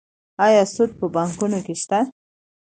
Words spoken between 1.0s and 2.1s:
بانکونو کې شته؟